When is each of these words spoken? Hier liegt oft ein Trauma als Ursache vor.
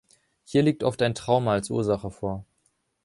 Hier 0.45 0.63
liegt 0.63 0.83
oft 0.83 1.03
ein 1.03 1.13
Trauma 1.13 1.51
als 1.53 1.69
Ursache 1.69 2.09
vor. 2.09 2.43